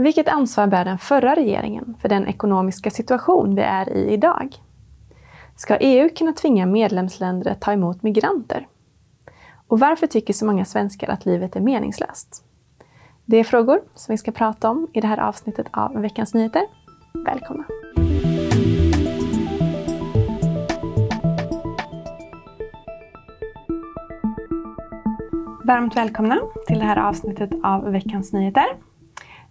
[0.00, 4.56] Vilket ansvar bär den förra regeringen för den ekonomiska situation vi är i idag?
[5.56, 8.66] Ska EU kunna tvinga medlemsländer att ta emot migranter?
[9.66, 12.44] Och varför tycker så många svenskar att livet är meningslöst?
[13.24, 16.62] Det är frågor som vi ska prata om i det här avsnittet av Veckans Nyheter.
[17.24, 17.64] Välkomna!
[25.64, 28.87] Varmt välkomna till det här avsnittet av Veckans Nyheter.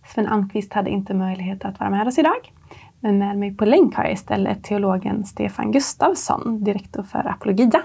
[0.08, 2.54] Sven Almqvist hade inte möjlighet att vara med oss idag.
[3.00, 7.82] Men med mig på länk har jag istället teologen Stefan Gustafsson, direktor för Apologia.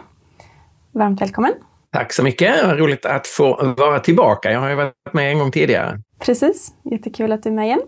[0.92, 1.52] Varmt välkommen!
[1.90, 2.78] Tack så mycket!
[2.78, 4.52] Roligt att få vara tillbaka.
[4.52, 6.00] Jag har ju varit med en gång tidigare.
[6.18, 7.82] Precis, jättekul att du är med igen.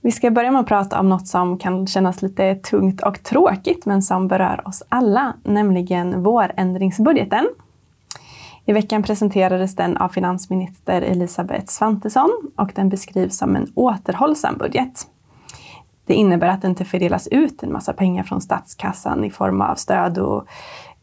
[0.00, 3.86] Vi ska börja med att prata om något som kan kännas lite tungt och tråkigt,
[3.86, 7.48] men som berör oss alla, nämligen vårändringsbudgeten.
[8.70, 15.06] I veckan presenterades den av finansminister Elisabeth Svantesson och den beskrivs som en återhållsam budget.
[16.06, 19.74] Det innebär att det inte fördelas ut en massa pengar från statskassan i form av
[19.74, 20.46] stöd och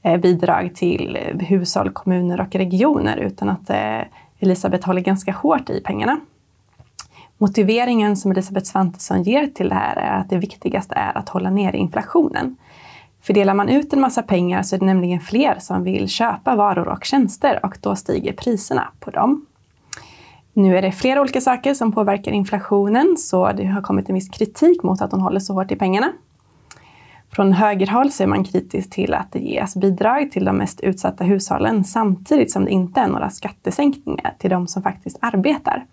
[0.01, 4.01] eh, bidrag till hushåll, kommuner och regioner utan att eh,
[4.39, 6.19] Elisabeth håller ganska hårt i pengarna.
[7.37, 11.49] Motiveringen som Elisabeth Svantesson ger till det här är att det viktigaste är att hålla
[11.49, 12.55] ner inflationen.
[13.27, 16.55] För delar man ut en massa pengar så är det nämligen fler som vill köpa
[16.55, 19.45] varor och tjänster och då stiger priserna på dem.
[20.53, 24.29] Nu är det flera olika saker som påverkar inflationen så det har kommit en viss
[24.29, 26.11] kritik mot att hon håller så hårt i pengarna.
[27.31, 31.23] Från högerhåll så är man kritisk till att det ges bidrag till de mest utsatta
[31.23, 35.85] hushållen samtidigt som det inte är några skattesänkningar till de som faktiskt arbetar.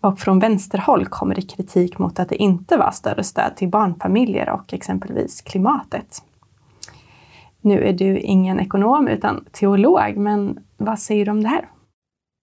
[0.00, 4.50] Och från vänsterhåll kommer det kritik mot att det inte var större stöd till barnfamiljer
[4.50, 6.22] och exempelvis klimatet.
[7.62, 11.68] Nu är du ingen ekonom utan teolog, men vad säger du om det här?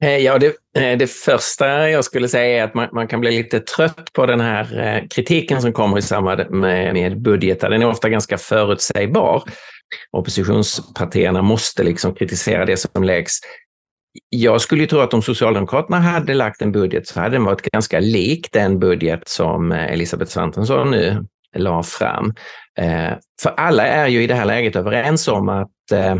[0.03, 3.31] Eh, ja, det, eh, det första jag skulle säga är att man, man, kan bli
[3.31, 7.69] lite trött på den här eh, kritiken som kommer i samband med, med budgetar.
[7.69, 9.43] Den är ofta ganska förutsägbar.
[10.11, 13.39] Oppositionspartierna måste liksom kritisera det som läggs.
[14.29, 17.99] Jag skulle tro att om Socialdemokraterna hade lagt en budget så hade den varit ganska
[17.99, 21.25] lik den budget som Elisabeth Svantesson nu
[21.55, 22.33] la fram.
[22.77, 26.17] Eh, för alla är ju i det här läget överens om att eh,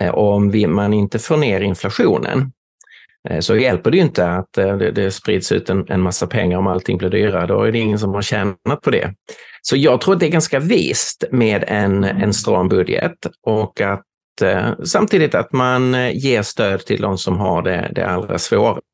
[0.00, 2.52] eh, om man inte får ner inflationen
[3.28, 6.66] Eh, så hjälper det inte att eh, det, sprids ut en, en massa pengar om
[6.66, 7.46] allting blir dyrare.
[7.46, 9.14] Då är det ingen som har tjänat på det.
[9.62, 14.02] Så jag tror att det är ganska vist med en, en stram budget och att
[14.42, 18.86] eh, samtidigt att man ger stöd till de som har det, det allra svårast.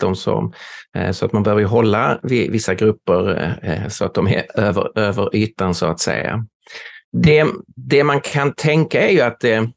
[0.00, 0.52] De som,
[0.96, 4.98] eh, så att man behöver hålla vissa grupper eh, eh, så att de är över,
[4.98, 6.46] över ytan så att säga.
[7.12, 7.46] Det,
[7.76, 9.70] det man kan tänka är ju att det,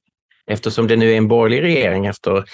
[0.51, 2.45] eftersom det nu är en borgerlig regering efter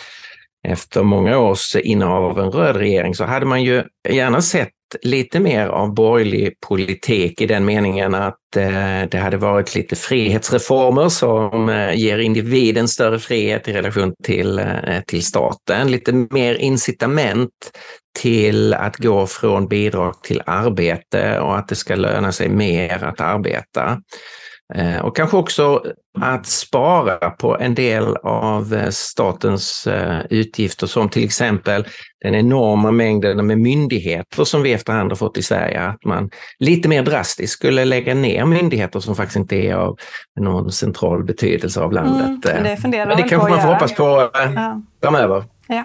[0.67, 4.69] efter många års innehav av en röd regering så hade man ju gärna sett
[5.01, 11.09] lite mer av borgerlig politik i den meningen att eh, det hade varit lite frihetsreformer
[11.09, 15.91] som eh, ger individen större frihet i relation till, eh, till staten.
[15.91, 17.71] Lite mer incitament
[18.19, 23.21] till att gå från bidrag till arbete och att det ska löna sig mer att
[23.21, 24.01] arbeta.
[24.75, 25.83] Eh, och kanske också
[26.19, 31.85] att spara på en del av eh, statens eh, utgifter som till exempel
[32.23, 35.81] den enorma mängden med myndigheter som vi efterhand har fått i Sverige.
[35.81, 39.97] Att man lite mer drastiskt skulle lägga ner myndigheter som faktiskt inte är av
[40.39, 42.51] någon central betydelse av landet.
[42.51, 44.81] Mm, det, Men det kanske man får hoppas på ja.
[45.03, 45.43] framöver.
[45.67, 45.83] Ja.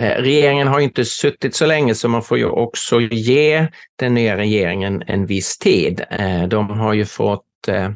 [0.00, 3.66] Regeringen har inte suttit så länge så man får ju också ge
[3.98, 6.04] den nya regeringen en viss tid.
[6.48, 7.90] De har ju fått eh,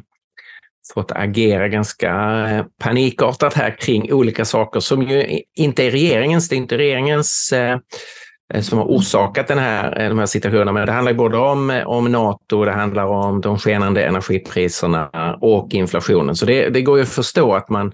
[0.93, 2.09] fått agera ganska
[2.49, 7.53] eh, panikartat här kring olika saker som ju inte är regeringens, det är inte regeringens
[7.53, 7.77] eh,
[8.53, 10.71] eh som har orsakat den här, eh, de här situationerna.
[10.71, 16.35] Men det handlar både om, om Nato, det handlar om de skenande energipriserna och inflationen.
[16.35, 17.93] Så det, det går ju att förstå att man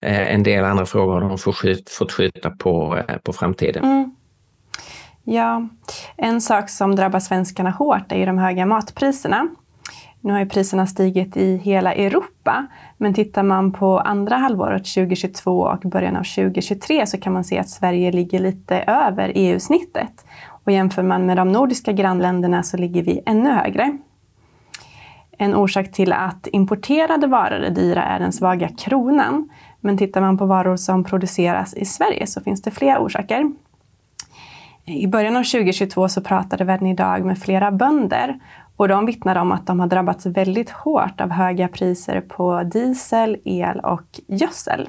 [0.00, 1.38] en del andra frågor har de
[1.88, 3.84] fått skjuta på, på framtiden.
[3.84, 4.14] Mm.
[5.24, 5.68] Ja,
[6.16, 9.48] en sak som drabbar svenskarna hårt är ju de höga matpriserna.
[10.28, 12.66] Nu har ju priserna stigit i hela Europa,
[12.96, 17.58] men tittar man på andra halvåret 2022 och början av 2023 så kan man se
[17.58, 20.26] att Sverige ligger lite över EU-snittet.
[20.64, 23.98] Och jämför man med de nordiska grannländerna så ligger vi ännu högre.
[25.38, 29.48] En orsak till att importerade varor är dyra är den svaga kronan.
[29.80, 33.52] Men tittar man på varor som produceras i Sverige så finns det flera orsaker.
[34.84, 38.38] I början av 2022 så pratade Världen idag med flera bönder
[38.78, 43.36] och de vittnar om att de har drabbats väldigt hårt av höga priser på diesel,
[43.44, 44.88] el och gödsel.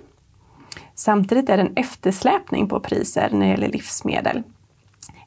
[0.96, 4.44] Samtidigt är det en eftersläpning på priser när det gäller livsmedel.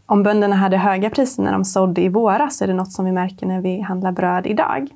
[0.07, 3.05] Om bönderna hade höga priser när de sådde i våras så är det något som
[3.05, 4.89] vi märker när vi handlar bröd idag.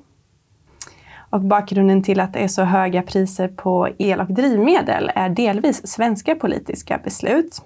[1.29, 5.87] Och bakgrunden till att det är så höga priser på el och drivmedel är delvis
[5.87, 7.61] svenska politiska beslut.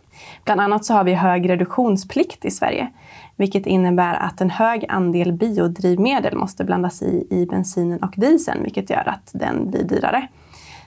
[0.45, 2.91] Bland annat så har vi hög reduktionsplikt i Sverige,
[3.41, 8.89] vilket innebär att en hög andel biodrivmedel måste blandas i i bensinen och dieseln, vilket
[8.89, 10.27] gör att den blir dyrare.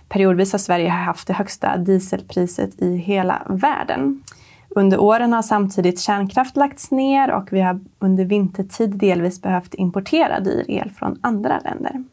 [0.09, 4.23] Periodvis har Sverige haft det högsta dieselpriset i hela världen.
[4.69, 10.41] Under åren har samtidigt kärnkraft lagts ner och vi har under vintertid delvis behövt importera
[10.41, 12.05] dyr el från andra länder.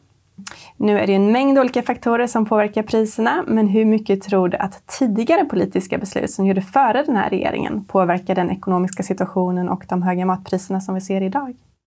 [0.76, 4.56] Nu är det en mängd olika faktorer som påverkar priserna, men hur mycket tror du
[4.56, 9.84] att tidigare politiska beslut som gjorde före den här regeringen påverkar den ekonomiska situationen och
[9.88, 11.54] de höga matpriserna som vi ser idag?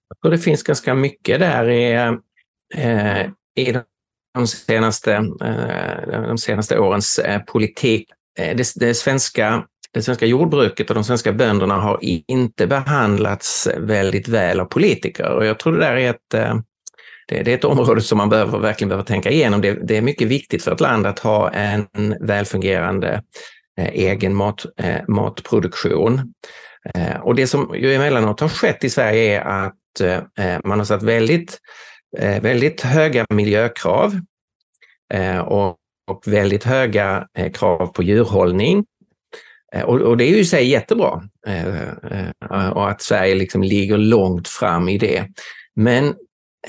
[0.09, 1.93] Jag tror det finns ganska mycket där i,
[2.75, 3.71] eh, i
[4.33, 8.09] de, senaste, eh, de senaste årens eh, politik.
[8.39, 9.63] Eh, det, det, svenska,
[9.93, 15.45] det svenska jordbruket och de svenska bönderna har inte behandlats väldigt väl av politiker och
[15.45, 16.55] jag tror det där är ett eh,
[17.27, 19.61] det, det, är ett område som man behöver, verkligen behöver tänka igenom.
[19.61, 21.87] Det, det är mycket viktigt för ett land att ha en
[22.19, 23.21] välfungerande
[23.77, 26.33] eh, egen mat, eh, matproduktion.
[26.93, 30.79] Eh, och det som ju emellanåt har skett i Sverige är att eh, eh man
[30.79, 31.59] har satt väldigt,
[32.17, 34.19] eh, väldigt höga miljökrav
[35.13, 35.77] eh, och,
[36.07, 38.85] och, väldigt höga eh, krav på djurhållning.
[39.73, 41.21] Eh, och, och, det är ju i sig jättebra
[42.73, 45.27] och att Sverige liksom ligger långt fram i det.
[45.75, 46.15] Men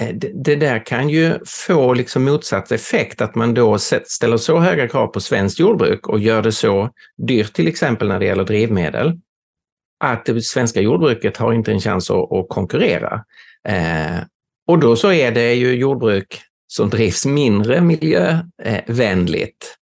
[0.00, 4.88] Eh, det där kan ju få liksom motsatt effekt, att man då ställer så höga
[4.88, 9.18] krav på svenskt jordbruk och gör det så dyrt till exempel när det gäller drivmedel,
[10.04, 13.24] att det svenska jordbruket har inte en chans att, att konkurrera.
[13.68, 14.18] Eh,
[14.66, 19.76] och då så är det ju jordbruk som drivs mindre miljövänligt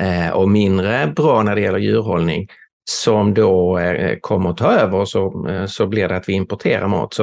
[0.00, 2.48] eh, och mindre bra när det gäller djurhållning
[2.90, 6.32] som då eh, kommer att ta över och så, eh, så blir det att vi
[6.32, 7.14] importerar mat.
[7.14, 7.22] Så,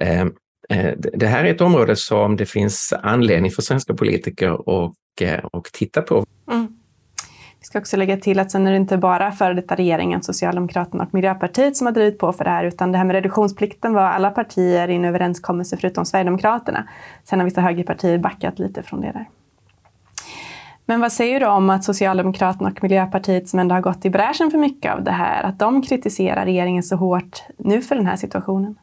[0.00, 0.24] eh,
[0.68, 5.44] Eh, det här är ett område som det finns anledning för svenska politiker att eh,
[5.44, 6.24] och titta på.
[6.50, 6.68] Mm.
[7.60, 11.04] Vi ska också lägga till att sen är det inte bara före detta regeringen, Socialdemokraterna
[11.04, 14.02] och Miljöpartiet som har drivit på för det här, utan det här med reduktionsplikten var
[14.02, 16.88] alla partier i en överenskommelse förutom Sverigedemokraterna.
[17.24, 19.28] Sen har vissa högerpartier backat lite från det där.
[20.86, 24.50] Men vad säger du om att Socialdemokraterna och Miljöpartiet som ändå har gått i bräschen
[24.50, 28.16] för mycket av det här, att de kritiserar regeringen så hårt nu för den här
[28.16, 28.76] situationen?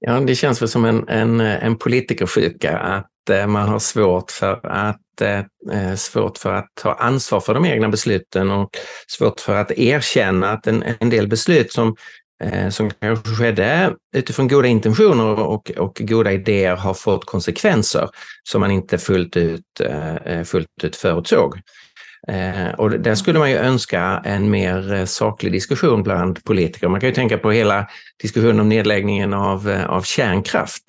[0.00, 4.66] Ja, det känns väl som en, en, en politikersjuka att eh, man har svårt för
[4.66, 5.38] att eh,
[5.72, 8.70] eh, svårt för att ta ansvar för de egna besluten och
[9.08, 11.96] svårt för att erkänna att en, en del beslut som,
[12.70, 18.08] som kanske skedde utifrån goda intentioner och, och goda idéer har fått konsekvenser
[18.50, 19.80] som man inte fullt ut,
[20.44, 21.60] fullt ut förutsåg.
[22.30, 26.88] Eh, och där skulle man ju önska en mer eh, saklig diskussion bland politiker.
[26.88, 27.86] Man kan ju tänka på hela
[28.22, 30.82] diskussionen om nedläggningen av, eh, av kärnkraft,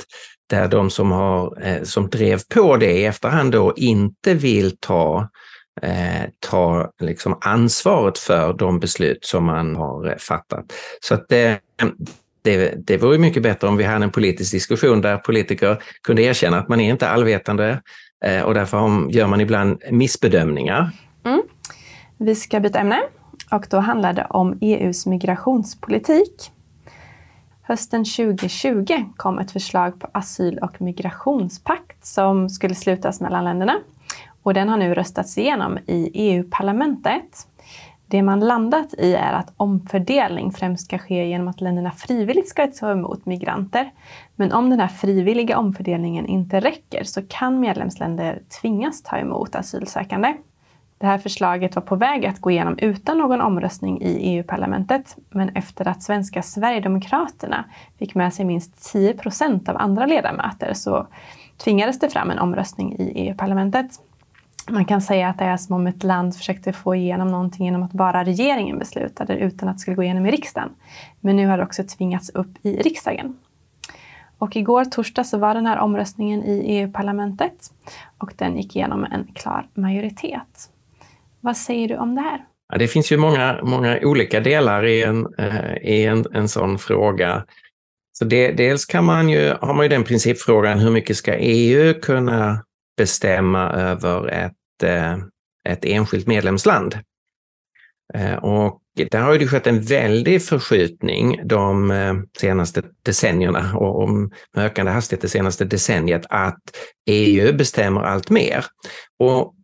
[0.50, 5.30] där de som, har, eh, som drev på det i efterhand då inte vill ta,
[6.40, 10.66] ta liksom ansvaret för de beslut som man har fattat.
[11.02, 11.60] Så att det,
[12.44, 16.60] det, det vore mycket bättre om vi hade en politisk diskussion där politiker kunde erkänna
[16.60, 17.82] att man är inte allvetande
[18.46, 20.92] och därför gör man ibland missbedömningar
[21.24, 21.42] Mm.
[22.18, 23.00] Vi ska byta ämne
[23.52, 26.52] och då handlar det om EUs migrationspolitik.
[27.62, 28.86] Hösten 2020
[29.16, 33.80] kom ett förslag på asyl och migrationspakt som skulle slutas mellan länderna.
[34.44, 37.48] Och den har nu röstats igenom i EU-parlamentet.
[38.06, 42.68] Det man landat i är att omfördelning främst ska ske genom att länderna frivilligt ska
[42.68, 43.92] ta emot migranter.
[44.36, 50.34] Men om den här frivilliga omfördelningen inte räcker så kan medlemsländer tvingas ta emot asylsökande.
[51.02, 55.18] Det här förslaget var på väg att gå igenom utan någon omröstning i EU-parlamentet.
[55.30, 57.66] Men efter att svenska Sverigedemokraterna
[58.00, 61.08] fick med sig minst 10 procent av andra ledamöter så
[61.58, 63.92] tvingades det fram en omröstning i EU-parlamentet.
[64.70, 67.84] Man kan säga att det är som om ett land försökte få igenom någonting genom
[67.84, 70.70] att bara regeringen beslutade utan att det skulle gå igenom i riksdagen.
[71.20, 73.38] Men nu har det också tvingats upp i riksdagen.
[74.38, 77.74] Och igår torsdag så var den här omröstningen i EU-parlamentet
[78.18, 80.70] och den gick igenom med en klar majoritet.
[81.42, 82.46] Vad säger du om det här?
[82.72, 86.80] Ja, det finns ju många, många olika delar i en, eh, i en, en sån
[86.80, 87.46] fråga.
[88.14, 91.94] Så det, dels kan man ju, har man ju den principfrågan, hur mycket ska EU
[92.02, 92.64] kunna
[92.98, 95.18] bestämma över ett, eh,
[95.70, 97.00] ett enskilt medlemsland?
[98.14, 98.82] Eh, och
[99.12, 105.30] där har det skett en väldig förskjutning de senaste decennierna och med ökande hastighet det
[105.30, 106.62] senaste decenniet att
[107.10, 108.66] EU bestämmer allt mer.
[109.20, 109.56] Och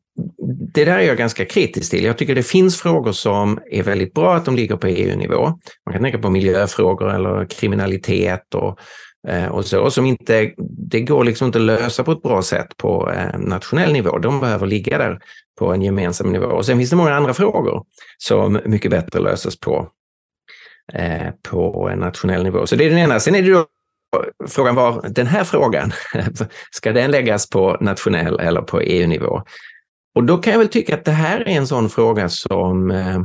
[0.73, 2.03] det där är jag ganska kritisk till.
[2.03, 5.45] Jag tycker det finns frågor som är väldigt bra att de ligger på EU-nivå.
[5.85, 8.79] Man kan tänka på miljöfrågor eller kriminalitet och,
[9.27, 10.51] eh, och så, som inte,
[10.89, 14.17] det går liksom inte att lösa på ett bra sätt på eh, nationell nivå.
[14.17, 15.19] De behöver ligga där
[15.59, 16.47] på en gemensam nivå.
[16.47, 17.83] Och sen finns det många andra frågor
[18.17, 19.89] som mycket bättre löses på,
[20.93, 22.67] eh, på en nationell nivå.
[22.67, 23.19] Så det är den ena.
[23.19, 23.65] Sen är det då
[24.47, 25.91] frågan var, den här frågan,
[26.71, 29.43] ska den läggas på nationell eller på EU-nivå?
[30.17, 33.21] Och då kan jag väl tycka att det här är en sån fråga som eh,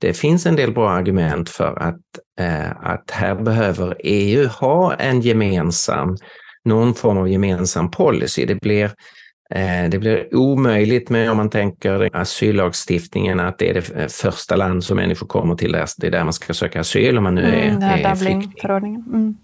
[0.00, 2.00] det finns en del bra argument för att,
[2.40, 6.16] eh, att här behöver EU ha en gemensam,
[6.64, 8.46] någon form av gemensam policy.
[8.46, 8.84] Det blir,
[9.50, 14.84] eh, det blir omöjligt med, om man tänker asyllagstiftningen, att det är det första land
[14.84, 17.68] som människor kommer till, det är där man ska söka asyl om man nu är,
[17.68, 18.94] mm, är flykting.
[19.12, 19.36] Mm.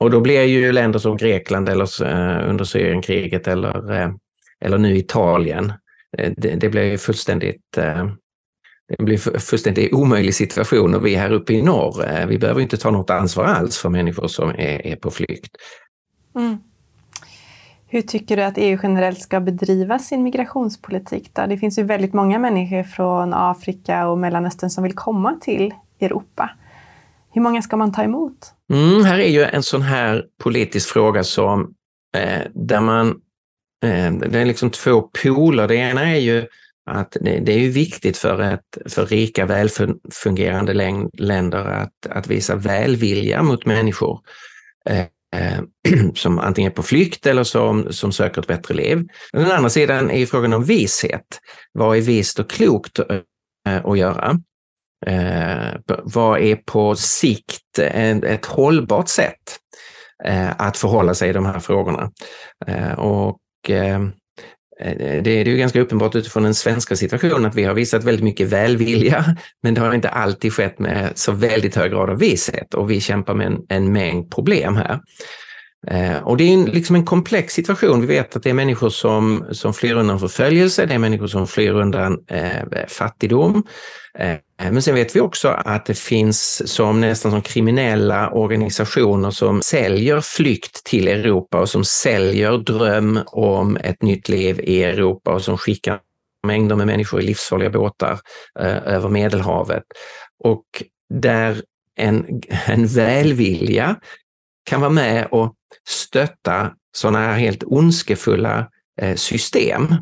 [0.00, 1.88] Och då blir ju länder som Grekland eller
[2.48, 4.12] under Syrienkriget eller,
[4.60, 5.72] eller nu Italien
[6.16, 8.08] det, det blir fullständigt eh,
[8.98, 12.76] det blir fullständigt omöjlig situation och vi här uppe i norr, eh, vi behöver inte
[12.76, 15.56] ta något ansvar alls för människor som är, är på flykt.
[16.36, 16.58] Mm.
[17.86, 21.30] Hur tycker du att EU generellt ska bedriva sin migrationspolitik?
[21.34, 21.46] Då?
[21.46, 26.50] Det finns ju väldigt många människor från Afrika och Mellanöstern som vill komma till Europa.
[27.30, 28.52] Hur många ska man ta emot?
[28.72, 31.74] Mm, här är ju en sån här politisk fråga som
[32.16, 33.14] eh, där man Eh,
[33.84, 35.68] Ehm, det är liksom två poler.
[35.68, 36.46] Det ena är ju
[36.90, 43.42] att det är ju viktigt för, ett, för rika välfungerande länder att, att visa välvilja
[43.42, 44.20] mot människor
[44.88, 45.04] eh,
[46.14, 49.06] som antingen är på flykt eller som, som söker ett bättre liv.
[49.32, 51.40] Den andra sidan är frågan om vishet.
[51.72, 54.40] Vad är vist och klokt eh, att göra?
[55.06, 59.58] Eh, vad är på sikt ett, ett hållbart sätt
[60.24, 62.10] eh, att förhålla sig i de här frågorna?
[62.66, 64.12] Ehm, och Ehm,
[64.80, 68.24] eh, det är ju ganska uppenbart utifrån den svenska situationen att vi har visat väldigt
[68.24, 72.74] mycket välvilja, men det har inte alltid skett med så väldigt hög grad av vishet
[72.74, 75.00] och vi kämpar med en, en mängd problem här.
[75.86, 78.00] Eh, och det är en, liksom en komplex situation.
[78.00, 81.46] Vi vet att det är människor som, som flyr undan förföljelse, det är människor som
[81.46, 83.62] flyr undan eh, fattigdom.
[84.18, 89.62] Eh, men sen vet vi också att det finns som nästan som kriminella organisationer som
[89.62, 95.42] säljer flykt till Europa och som säljer dröm om ett nytt liv i Europa och
[95.42, 96.00] som skickar
[96.46, 98.20] mängder med människor i livsfarliga båtar
[98.60, 99.84] eh, över Medelhavet.
[100.44, 100.64] Och
[101.14, 101.62] där
[101.96, 103.96] en, en välvilja
[104.68, 105.54] kan vara med och
[105.88, 108.68] stötta sådana här helt ondskefulla
[109.00, 109.94] eh, system.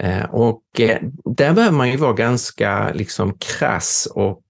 [0.00, 4.42] Eh, och eh, där behöver man ju vara ganska liksom krass och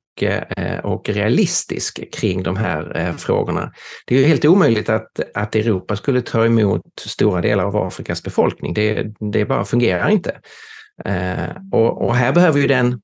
[0.83, 3.73] och realistisk kring de här frågorna.
[4.07, 8.23] Det är ju helt omöjligt att, att Europa skulle ta emot stora delar av Afrikas
[8.23, 8.75] befolkning.
[8.75, 10.41] Det, det bara fungerar inte.
[11.73, 13.01] Och, och här behöver ju den,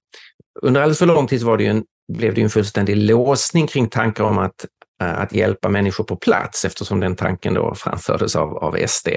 [0.62, 4.24] under alldeles för lång tid var det en, blev det en fullständig låsning kring tankar
[4.24, 4.66] om att
[5.02, 9.08] Eh, att hjälpa människor på plats eftersom den tanken då framfördes av, av SD.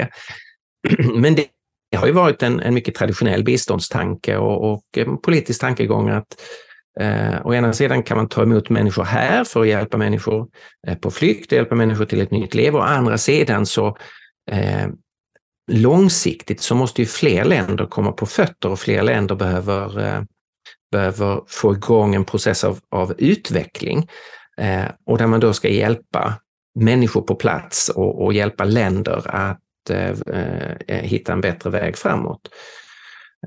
[1.16, 1.48] Men det
[1.98, 6.42] har ju varit en, en mycket traditionell biståndstanke och, och en politisk tankegång att
[7.00, 10.48] eh, å ena sidan kan man ta emot människor här för att hjälpa människor
[10.88, 12.76] eh, på flykt och hjälpa människor till ett nytt liv.
[12.76, 13.98] Å andra sidan så
[14.52, 14.88] eh,
[15.72, 20.22] långsiktigt så måste ju fler länder komma på fötter och fler länder behöver, eh,
[20.92, 24.08] behöver få igång en process av, av utveckling.
[24.58, 26.34] Eh, och där man då ska hjälpa
[26.76, 30.16] människor på plats och, och hjälpa länder att eh,
[30.88, 32.50] eh, hitta en bättre väg framåt.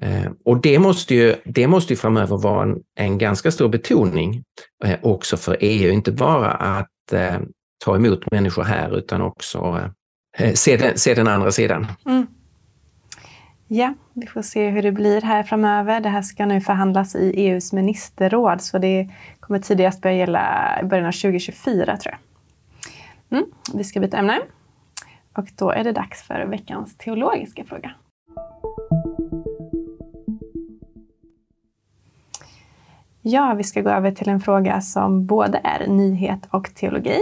[0.00, 4.44] Eh, och det måste ju, det måste ju framöver vara en, en ganska stor betoning
[4.84, 7.38] eh, också för EU, inte bara att eh,
[7.84, 9.90] ta emot människor här utan också
[10.38, 11.86] eh, se, den, se den andra sidan.
[12.06, 12.26] Mm.
[13.70, 16.00] Ja, vi får se hur det blir här framöver.
[16.00, 19.08] Det här ska nu förhandlas i EUs ministerråd så det
[19.40, 23.38] kommer tidigast börja gälla i början av 2024 tror jag.
[23.38, 24.40] Mm, vi ska byta ämne.
[25.32, 27.90] Och då är det dags för veckans teologiska fråga.
[33.22, 37.20] Ja, vi ska gå över till en fråga som både är nyhet och teologi.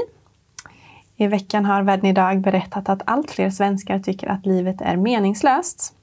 [1.16, 5.95] I veckan har Världen idag berättat att allt fler svenskar tycker att livet är meningslöst.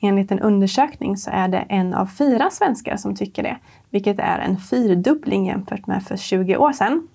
[0.00, 3.56] Enligt en undersökning så är det en av fyra svenskar som tycker det,
[3.90, 7.08] vilket är en fyrdubbling jämfört med för 20 år sedan.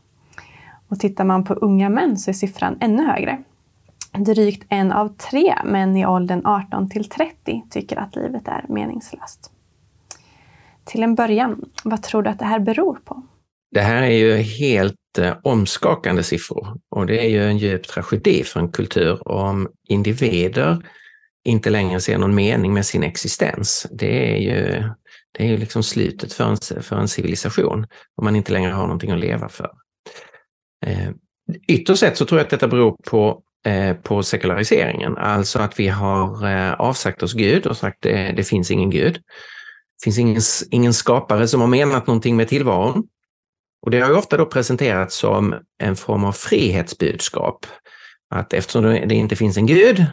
[0.88, 3.44] Och tittar man på unga män så är siffran ännu högre.
[4.18, 9.52] Drygt en av tre män i åldern 18 till 30 tycker att livet är meningslöst.
[10.84, 13.24] Till en början, vad tror du att det här beror på?
[13.72, 18.44] Det här är ju helt eh, omskakande siffror och det är ju en djup tragedi
[18.44, 20.84] för en kultur om individer
[21.50, 23.88] inte längre ser någon mening med sin existens.
[23.91, 24.84] Det är ju,
[25.32, 28.84] det är ju liksom slutet för en, för en civilisation, om man inte längre har
[28.84, 29.72] någonting att leva för.
[30.86, 31.10] Eh,
[31.68, 35.88] ytterst sett så tror jag att detta beror på, eh, på sekulariseringen, alltså att vi
[35.88, 39.13] har eh, avsagt oss Gud och sagt det, det finns ingen Gud.
[39.13, 40.41] Det finns ingen,
[40.72, 43.08] ingen skapare som har menat någonting med tillvaron.
[43.82, 47.65] Och det har ju ofta då presenterats som en form av frihetsbudskap.
[48.29, 50.06] Att eftersom det inte finns en gud,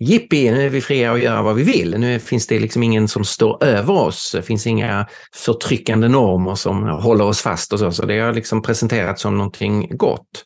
[0.00, 1.98] jippi, nu är vi fria att göra vad vi vill.
[1.98, 4.32] Nu finns det liksom ingen som står över oss.
[4.32, 7.92] Det finns inga förtryckande normer som håller oss fast och så.
[7.92, 10.44] Så det har liksom presenterats som någonting gott.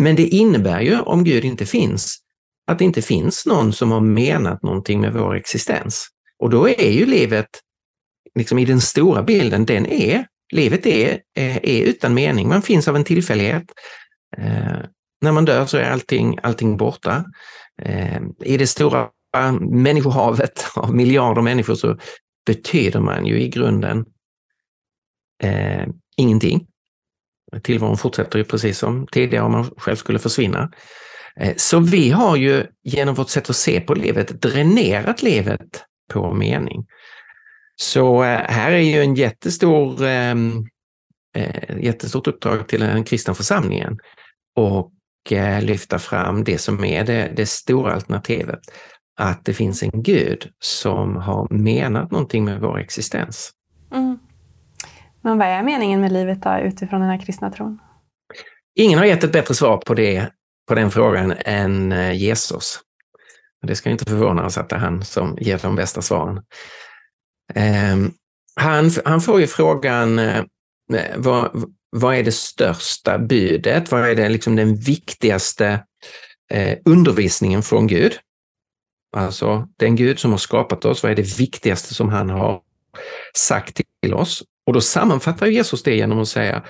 [0.00, 2.18] Men det innebär ju, om Gud inte finns,
[2.66, 6.08] att det inte finns någon som har menat någonting med vår existens.
[6.38, 7.48] Och då är ju livet,
[8.34, 12.48] liksom i den stora bilden, den är, livet är, eh, är utan mening.
[12.48, 13.64] Man finns av en tillfällighet.
[14.38, 14.78] Eh,
[15.20, 17.24] när man dör så är allting, allting borta.
[17.82, 19.08] Eh, I det stora
[19.60, 21.98] människohavet av miljarder människor så
[22.46, 24.04] betyder man ju i grunden
[25.42, 26.66] eh, ingenting.
[27.62, 30.70] Tillvaron fortsätter ju precis som tidigare om man själv skulle försvinna.
[31.40, 36.34] Eh, så vi har ju genom vårt sätt att se på livet dränerat livet på
[36.34, 36.86] mening.
[37.76, 40.34] Så eh, här är ju en jättestor, eh,
[41.36, 43.98] eh, jättestort uppdrag till den kristna församlingen
[44.56, 44.92] och
[45.60, 48.60] lyfta fram det som är det, det stora alternativet.
[49.18, 53.52] Att det finns en Gud som har menat någonting med vår existens.
[53.92, 54.18] Mm.
[55.22, 57.78] Men vad är meningen med livet då, utifrån den här kristna tron?
[58.74, 60.30] Ingen har gett ett bättre svar på, det,
[60.68, 62.80] på den frågan än eh, Jesus.
[63.66, 66.42] Det ska inte förvåna oss att det är han som ger de bästa svaren.
[67.94, 68.12] Um,
[68.60, 70.42] han, han får ju frågan, uh,
[71.16, 71.64] vad,
[71.96, 73.90] vad är det största budet?
[73.90, 75.84] Vad är det liksom den viktigaste
[76.50, 78.18] eh, undervisningen från Gud?
[79.16, 82.60] Alltså den Gud som har skapat oss, vad är det viktigaste som han har
[83.36, 84.42] sagt till oss?
[84.66, 86.64] Och då sammanfattar Jesus det genom att säga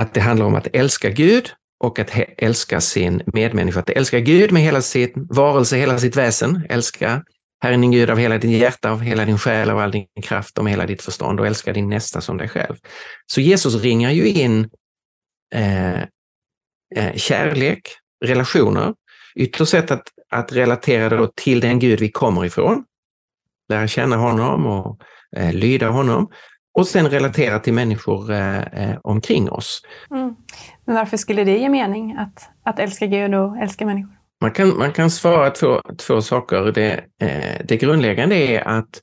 [0.00, 1.50] att det handlar om att älska Gud
[1.84, 3.80] och att älska sin medmänniska.
[3.80, 7.24] Att älska Gud med hela sin varelse, hela sitt väsen, älska
[7.60, 10.58] Herren din Gud av hela din hjärta, av hela din själ, av all din kraft,
[10.58, 12.76] och med hela ditt förstånd och älska din nästa som dig själv.
[13.26, 14.70] Så Jesus ringar ju in
[15.54, 16.02] eh,
[16.96, 17.88] eh, kärlek,
[18.24, 18.94] relationer,
[19.34, 22.84] ytterst sett att, att relatera då till den Gud vi kommer ifrån,
[23.68, 25.00] lära känna honom och
[25.36, 26.30] eh, lyda honom
[26.74, 29.82] och sen relatera till människor eh, eh omkring oss.
[30.10, 30.36] Mm.
[30.84, 34.17] Men varför skulle det ge mening att, att älska Gud och älska människor?
[34.40, 36.72] Man kan, man kan svara två, två saker.
[36.72, 39.02] Det, eh, det grundläggande är att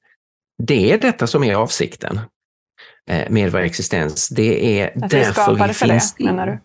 [0.63, 2.19] det är detta som är avsikten
[3.10, 4.30] eh, med vår existens.
[4.30, 6.15] Det är att därför vi, vi för finns.
[6.15, 6.60] Det, menar du?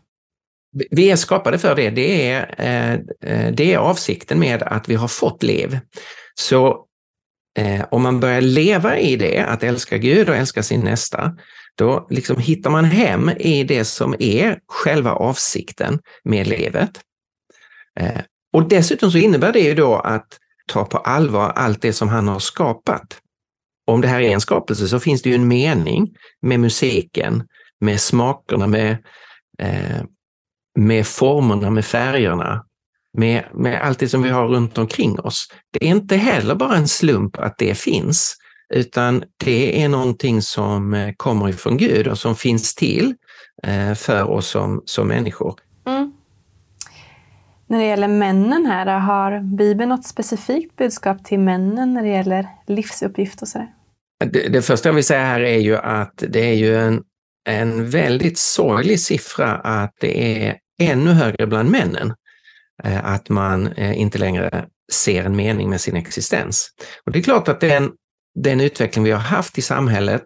[0.90, 1.90] Vi är skapade för det.
[1.90, 2.92] Det är, eh,
[3.32, 5.78] eh, det är avsikten med att vi har fått liv.
[6.34, 6.86] Så
[7.58, 11.36] eh, om man börjar leva i det, att älska Gud och älska sin nästa,
[11.74, 17.00] då liksom hittar man hem i det som är själva avsikten med livet.
[18.52, 22.28] Och dessutom så innebär det ju då att ta på allvar allt det som han
[22.28, 23.20] har skapat.
[23.86, 27.42] Om det här är en skapelse så finns det ju en mening med musiken,
[27.80, 28.90] med smakerna, med,
[29.58, 30.02] eh,
[30.78, 32.64] med formerna, med färgerna,
[33.18, 35.48] med, med allt det som vi har runt omkring oss.
[35.72, 38.36] Det är inte heller bara en slump att det finns,
[38.74, 43.14] utan det är någonting som eh, kommer ifrån Gud och som finns till
[43.62, 45.54] eh, för oss som, som människor.
[47.70, 52.46] När det gäller männen här, har Bibeln något specifikt budskap till männen när det gäller
[52.66, 53.68] livsuppgift och sådär?
[54.24, 57.02] Det, det första jag vill säga här är ju att det är ju en,
[57.48, 62.14] en väldigt sorglig siffra att det är ännu högre bland männen.
[62.84, 66.70] Eh, att man eh, inte längre ser en mening med sin existens.
[67.06, 67.90] Och det är klart att den,
[68.34, 70.22] den utveckling vi har haft i samhället,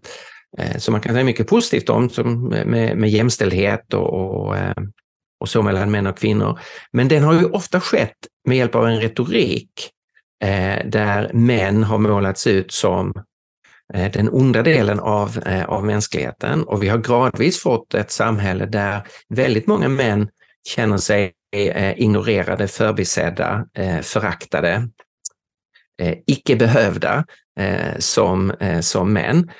[0.59, 4.57] eh, som man kan säga mycket positivt om, som med, med jämställdhet och, och
[5.45, 6.61] och så mellan män och kvinnor.
[6.93, 8.17] Men den har ju ofta skett
[8.49, 9.91] med hjälp av en retorik
[10.45, 13.13] eh, där män har målats ut som
[13.95, 18.67] eh, den onda delen av, eh, av mänskligheten och vi har gradvis fått ett samhälle
[18.67, 20.29] där väldigt många män
[20.69, 24.89] känner sig eh, ignorerade, förbisedda, eh, föraktade,
[26.03, 27.25] eh, icke behövda
[27.99, 29.51] som, som män.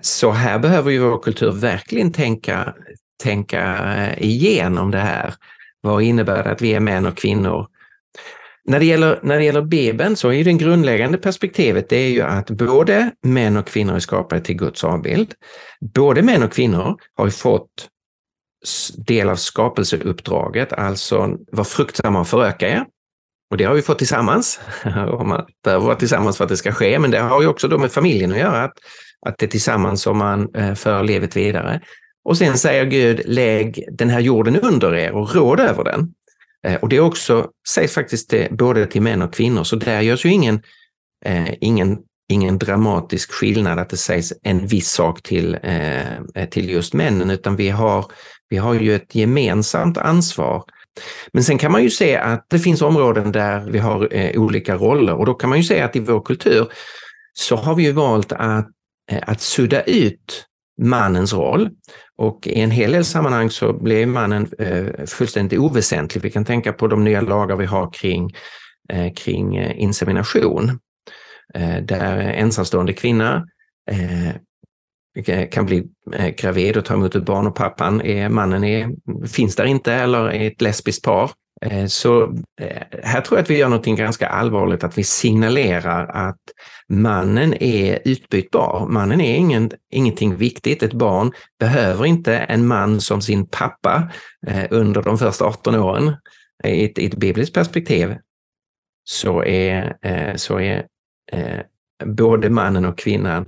[0.00, 2.74] Så här behöver ju vår kultur verkligen tänka,
[3.22, 5.34] tänka eh, igenom det här.
[5.80, 7.66] Vad innebär det att vi är män och kvinnor?
[8.66, 12.22] När det gäller, när det gäller Bibeln så är det grundläggande perspektivet det är ju
[12.22, 15.34] att både män och kvinnor är skapade till Guds avbild.
[15.94, 17.88] Både män och kvinnor har fått
[18.96, 22.84] del av skapelseuppdraget, alltså var fruktsamma och föröka er.
[23.50, 24.60] Och det har vi fått tillsammans.
[25.24, 27.78] man behöver vara tillsammans för att det ska ske, men det har ju också då
[27.78, 28.78] med familjen att göra, att,
[29.26, 31.80] att det är tillsammans som man eh, för livet vidare.
[32.24, 36.14] Och sen säger Gud, lägg den här jorden under er och råd över den.
[36.66, 40.26] Eh, och det också sägs faktiskt det, både till män och kvinnor, så där görs
[40.26, 40.62] ju ingen,
[41.24, 46.70] eh, ingen, ingen dramatisk skillnad att det sägs en viss sak till, eh, eh, till
[46.70, 48.04] just männen, utan vi har,
[48.48, 50.64] vi har ju ett gemensamt ansvar.
[51.32, 54.76] Men sen kan man ju se att det finns områden där vi har eh, olika
[54.76, 56.72] roller och då kan man ju säga att i vår kultur
[57.32, 58.68] så har vi ju valt att,
[59.10, 60.46] eh, att sudda ut
[60.82, 61.70] mannens roll.
[62.16, 66.22] Och i en hel del sammanhang så blir mannen eh, fullständigt oväsentlig.
[66.22, 68.30] Vi kan tänka på de nya lagar vi har kring,
[68.92, 70.78] eh, kring eh, insemination.
[71.54, 73.46] Eh, där ensamstående kvinna
[73.90, 74.28] eh,
[75.26, 75.84] eh, kan bli
[76.36, 78.90] gravid och ta emot ett barn och pappan, är, mannen är,
[79.26, 81.30] finns där inte eller är ett lesbiskt par.
[81.64, 82.22] Eh, så
[82.60, 86.40] eh, här tror jag att vi gör någonting ganska allvarligt, att vi signalerar att
[86.88, 88.86] mannen är utbytbar.
[88.88, 90.82] Mannen är ingen, ingenting viktigt.
[90.82, 94.10] Ett barn behöver inte en man som sin pappa
[94.46, 96.16] eh, under de första 18 åren.
[96.64, 98.16] I ett, i ett bibliskt perspektiv
[99.04, 99.96] så är,
[100.36, 100.86] så är
[102.04, 103.46] både mannen och kvinnan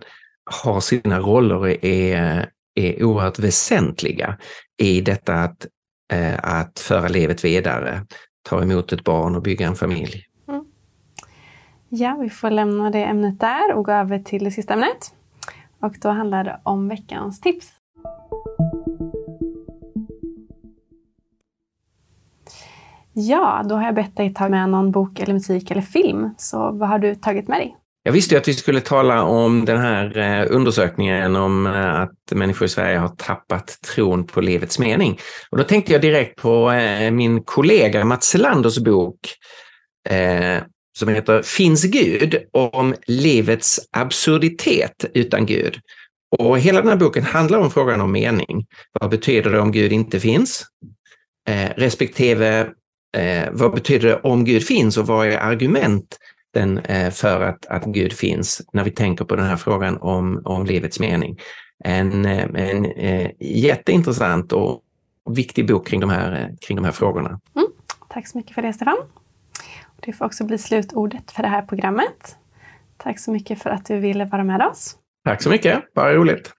[0.50, 4.38] har sina roller och är, är oerhört väsentliga
[4.78, 5.66] i detta att
[6.12, 8.06] Eh, att föra livet vidare,
[8.42, 10.24] ta emot ett barn och bygga en familj.
[10.48, 10.64] Mm.
[11.88, 15.14] Ja, vi får lämna det ämnet där och gå över till det sista ämnet.
[15.80, 17.72] Och då handlar det om veckans tips.
[23.12, 26.30] Ja, då har jag bett dig ta med någon bok eller musik eller film.
[26.36, 27.76] Så vad har du tagit med dig?
[28.06, 32.32] Jag visste ju att vi skulle tala om den här eh, undersökningen om eh, att
[32.32, 35.18] människor i Sverige har tappat tron på livets mening.
[35.50, 39.18] Och då tänkte jag direkt på eh, min kollega Mats Landers bok
[40.98, 42.36] som heter Finns Gud?
[42.52, 45.78] Om livets absurditet utan Gud.
[46.38, 48.66] Och hela den här boken handlar om frågan om mening.
[49.00, 50.64] Vad betyder det om Gud inte finns?
[51.76, 52.68] respektive
[53.50, 56.16] vad betyder det om Gud finns och vad är argument
[56.56, 60.42] den eh, för att, att Gud finns när vi tänker på den här frågan om,
[60.44, 61.38] om livets mening.
[61.84, 64.82] En, eh, en, en eh, jätteintressant och
[65.30, 67.40] viktig bok kring de här, kring de här frågorna.
[67.56, 67.68] Mm.
[68.08, 68.96] Tack så mycket för det Stefan.
[70.00, 72.36] Det får också bli slutordet för det här programmet.
[72.96, 74.96] Tack så mycket för att du ville vara med oss.
[75.24, 76.52] Tack så mycket, bara roligt.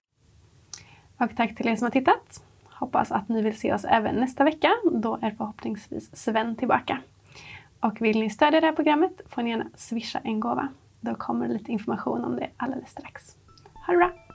[1.20, 2.42] Och tack till er som har tittat.
[2.64, 4.70] Hoppas att ni vill se oss även nästa vecka.
[4.92, 6.98] Då är förhoppningsvis Sven tillbaka.
[7.80, 10.68] Och vill ni stödja det här programmet får ni gärna swisha en gåva.
[11.00, 13.36] Då kommer lite information om det alldeles strax.
[13.86, 14.27] Ha det bra!